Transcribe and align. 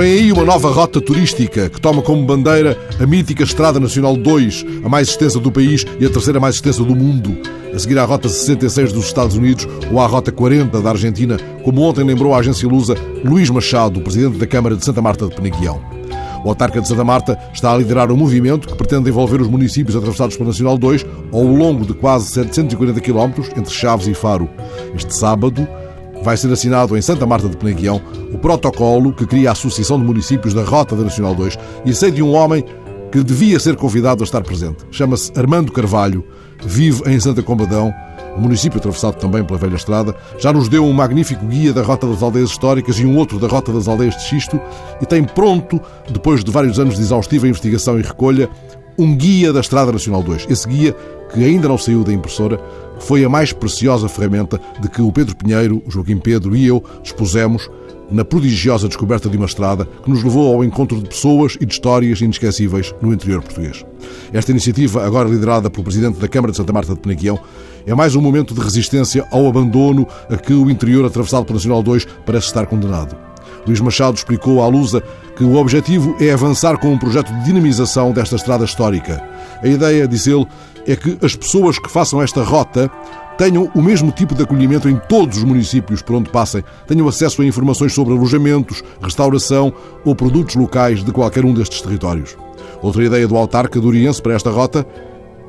Vem 0.00 0.14
aí 0.14 0.32
uma 0.32 0.46
nova 0.46 0.70
rota 0.70 0.98
turística 0.98 1.68
que 1.68 1.78
toma 1.78 2.00
como 2.00 2.24
bandeira 2.24 2.74
a 2.98 3.04
mítica 3.04 3.42
Estrada 3.42 3.78
Nacional 3.78 4.16
2, 4.16 4.64
a 4.82 4.88
mais 4.88 5.08
extensa 5.08 5.38
do 5.38 5.52
país 5.52 5.84
e 5.98 6.06
a 6.06 6.08
terceira 6.08 6.40
mais 6.40 6.54
extensa 6.54 6.82
do 6.82 6.96
mundo. 6.96 7.36
A 7.74 7.78
seguir 7.78 7.98
à 7.98 8.04
Rota 8.06 8.26
66 8.26 8.94
dos 8.94 9.04
Estados 9.04 9.36
Unidos 9.36 9.68
ou 9.92 10.00
à 10.00 10.06
Rota 10.06 10.32
40 10.32 10.80
da 10.80 10.88
Argentina, 10.88 11.36
como 11.62 11.82
ontem 11.82 12.02
lembrou 12.02 12.32
a 12.32 12.38
agência 12.38 12.66
Lusa 12.66 12.94
Luís 13.22 13.50
Machado, 13.50 14.00
presidente 14.00 14.38
da 14.38 14.46
Câmara 14.46 14.74
de 14.74 14.82
Santa 14.82 15.02
Marta 15.02 15.26
de 15.26 15.34
Penaguião. 15.34 15.99
O 16.44 16.48
autarca 16.48 16.80
de 16.80 16.88
Santa 16.88 17.04
Marta 17.04 17.38
está 17.52 17.72
a 17.72 17.76
liderar 17.76 18.10
um 18.10 18.16
movimento 18.16 18.68
que 18.68 18.74
pretende 18.74 19.10
envolver 19.10 19.40
os 19.40 19.48
municípios 19.48 19.96
atravessados 19.96 20.36
pela 20.36 20.48
Nacional 20.48 20.78
2 20.78 21.06
ao 21.32 21.42
longo 21.42 21.84
de 21.84 21.94
quase 21.94 22.28
740 22.28 23.00
km 23.00 23.42
entre 23.56 23.72
Chaves 23.72 24.06
e 24.06 24.14
Faro. 24.14 24.48
Este 24.94 25.14
sábado, 25.14 25.66
vai 26.22 26.36
ser 26.36 26.52
assinado 26.52 26.96
em 26.96 27.02
Santa 27.02 27.26
Marta 27.26 27.48
de 27.48 27.56
Penaguião 27.56 28.00
o 28.32 28.38
protocolo 28.38 29.12
que 29.12 29.26
cria 29.26 29.50
a 29.50 29.52
Associação 29.52 29.98
de 29.98 30.04
Municípios 30.04 30.54
da 30.54 30.62
Rota 30.62 30.94
da 30.94 31.04
Nacional 31.04 31.34
2 31.34 31.58
e 31.84 31.94
sei 31.94 32.10
de 32.10 32.22
um 32.22 32.34
homem 32.34 32.64
que 33.10 33.22
devia 33.24 33.58
ser 33.58 33.76
convidado 33.76 34.22
a 34.22 34.24
estar 34.24 34.42
presente. 34.42 34.84
Chama-se 34.90 35.32
Armando 35.36 35.72
Carvalho, 35.72 36.24
vive 36.64 37.02
em 37.10 37.18
Santa 37.18 37.42
Combadão, 37.42 37.92
o 38.36 38.40
município 38.40 38.78
atravessado 38.78 39.16
também 39.16 39.44
pela 39.44 39.58
velha 39.58 39.76
estrada, 39.76 40.14
já 40.38 40.52
nos 40.52 40.68
deu 40.68 40.84
um 40.84 40.92
magnífico 40.92 41.44
guia 41.46 41.72
da 41.72 41.82
Rota 41.82 42.06
das 42.06 42.22
Aldeias 42.22 42.50
Históricas 42.50 42.98
e 42.98 43.06
um 43.06 43.16
outro 43.16 43.38
da 43.38 43.46
Rota 43.46 43.72
das 43.72 43.88
Aldeias 43.88 44.16
de 44.16 44.22
Xisto 44.24 44.60
e 45.00 45.06
tem 45.06 45.24
pronto, 45.24 45.80
depois 46.08 46.44
de 46.44 46.50
vários 46.50 46.78
anos 46.78 46.96
de 46.96 47.02
exaustiva 47.02 47.48
investigação 47.48 47.98
e 47.98 48.02
recolha, 48.02 48.48
um 48.98 49.16
guia 49.16 49.52
da 49.52 49.60
Estrada 49.60 49.92
Nacional 49.92 50.22
2. 50.22 50.46
Esse 50.50 50.68
guia, 50.68 50.94
que 51.32 51.42
ainda 51.42 51.68
não 51.68 51.78
saiu 51.78 52.04
da 52.04 52.12
impressora, 52.12 52.60
foi 53.00 53.24
a 53.24 53.28
mais 53.28 53.52
preciosa 53.52 54.08
ferramenta 54.08 54.60
de 54.80 54.88
que 54.88 55.02
o 55.02 55.10
Pedro 55.10 55.36
Pinheiro, 55.36 55.82
o 55.86 55.90
Joaquim 55.90 56.18
Pedro 56.18 56.54
e 56.56 56.66
eu 56.66 56.82
dispusemos 57.02 57.68
na 58.10 58.24
prodigiosa 58.24 58.88
descoberta 58.88 59.28
de 59.28 59.36
uma 59.36 59.46
estrada 59.46 59.86
que 60.02 60.10
nos 60.10 60.22
levou 60.22 60.54
ao 60.54 60.64
encontro 60.64 61.00
de 61.00 61.08
pessoas 61.08 61.56
e 61.60 61.66
de 61.66 61.72
histórias 61.72 62.20
inesquecíveis 62.20 62.92
no 63.00 63.12
interior 63.12 63.40
português. 63.40 63.84
Esta 64.32 64.50
iniciativa, 64.50 65.04
agora 65.06 65.28
liderada 65.28 65.70
pelo 65.70 65.84
Presidente 65.84 66.18
da 66.18 66.28
Câmara 66.28 66.50
de 66.50 66.56
Santa 66.56 66.72
Marta 66.72 66.94
de 66.94 67.00
Penaguião, 67.00 67.38
é 67.86 67.94
mais 67.94 68.16
um 68.16 68.20
momento 68.20 68.52
de 68.52 68.60
resistência 68.60 69.26
ao 69.30 69.46
abandono 69.46 70.06
a 70.28 70.36
que 70.36 70.52
o 70.52 70.70
interior 70.70 71.04
atravessado 71.04 71.44
pelo 71.44 71.56
Nacional 71.56 71.82
2 71.82 72.06
parece 72.26 72.46
estar 72.46 72.66
condenado. 72.66 73.29
Luís 73.66 73.80
Machado 73.80 74.16
explicou 74.16 74.62
à 74.62 74.66
Lusa 74.66 75.02
que 75.36 75.44
o 75.44 75.56
objetivo 75.56 76.16
é 76.20 76.32
avançar 76.32 76.78
com 76.78 76.92
um 76.92 76.98
projeto 76.98 77.32
de 77.32 77.44
dinamização 77.44 78.12
desta 78.12 78.36
estrada 78.36 78.64
histórica. 78.64 79.22
A 79.62 79.66
ideia, 79.66 80.06
disse 80.06 80.30
ele, 80.30 80.46
é 80.86 80.96
que 80.96 81.18
as 81.22 81.36
pessoas 81.36 81.78
que 81.78 81.90
façam 81.90 82.22
esta 82.22 82.42
rota 82.42 82.90
tenham 83.38 83.70
o 83.74 83.80
mesmo 83.80 84.12
tipo 84.12 84.34
de 84.34 84.42
acolhimento 84.42 84.88
em 84.88 84.96
todos 85.08 85.38
os 85.38 85.44
municípios 85.44 86.02
por 86.02 86.16
onde 86.16 86.28
passem, 86.28 86.62
tenham 86.86 87.08
acesso 87.08 87.40
a 87.40 87.46
informações 87.46 87.94
sobre 87.94 88.12
alojamentos, 88.12 88.82
restauração 89.00 89.72
ou 90.04 90.14
produtos 90.14 90.56
locais 90.56 91.02
de 91.02 91.10
qualquer 91.10 91.44
um 91.44 91.54
destes 91.54 91.80
territórios. 91.80 92.36
Outra 92.82 93.04
ideia 93.04 93.26
do 93.26 93.36
autarca 93.36 93.80
do 93.80 93.90
para 94.22 94.34
esta 94.34 94.50
rota 94.50 94.86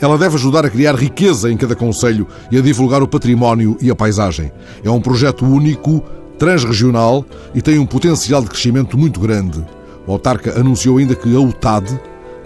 ela 0.00 0.16
deve 0.16 0.36
ajudar 0.36 0.64
a 0.64 0.70
criar 0.70 0.94
riqueza 0.94 1.50
em 1.50 1.56
cada 1.56 1.74
conselho 1.74 2.26
e 2.50 2.58
a 2.58 2.60
divulgar 2.60 3.02
o 3.02 3.08
património 3.08 3.76
e 3.80 3.90
a 3.90 3.96
paisagem. 3.96 4.52
É 4.84 4.90
um 4.90 5.00
projeto 5.00 5.44
único, 5.44 6.04
transregional 6.38 7.24
e 7.54 7.60
tem 7.60 7.78
um 7.78 7.86
potencial 7.86 8.42
de 8.42 8.48
crescimento 8.48 8.96
muito 8.96 9.20
grande. 9.20 9.64
O 10.06 10.12
autarca 10.12 10.58
anunciou 10.58 10.98
ainda 10.98 11.14
que 11.14 11.34
a 11.34 11.40
UTAD 11.40 12.00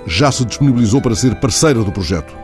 já 0.07 0.33
se 0.33 0.45
disponibilizou 0.45 1.01
para 1.01 1.15
ser 1.15 1.35
parceira 1.37 1.83
do 1.85 1.93
projeto. 1.93 2.35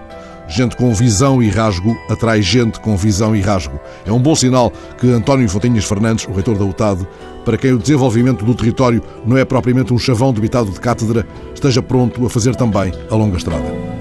Gente 0.48 0.76
com 0.76 0.94
visão 0.94 1.42
e 1.42 1.48
rasgo 1.50 1.94
atrai 2.08 2.40
gente 2.40 2.80
com 2.80 2.96
visão 2.96 3.36
e 3.36 3.40
rasgo. 3.40 3.78
É 4.06 4.12
um 4.12 4.18
bom 4.18 4.34
sinal 4.34 4.72
que 4.98 5.10
António 5.10 5.48
Fontinhas 5.48 5.84
Fernandes, 5.84 6.26
o 6.26 6.32
reitor 6.32 6.56
da 6.56 6.64
UTAD, 6.64 7.06
para 7.44 7.58
quem 7.58 7.72
o 7.72 7.78
desenvolvimento 7.78 8.44
do 8.44 8.54
território 8.54 9.02
não 9.26 9.36
é 9.36 9.44
propriamente 9.44 9.92
um 9.92 9.98
chavão 9.98 10.32
debitado 10.32 10.70
de 10.70 10.80
cátedra, 10.80 11.26
esteja 11.54 11.82
pronto 11.82 12.24
a 12.24 12.30
fazer 12.30 12.56
também 12.56 12.92
a 13.10 13.14
longa 13.14 13.36
estrada. 13.36 13.97